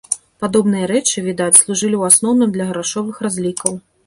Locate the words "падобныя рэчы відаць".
0.43-1.59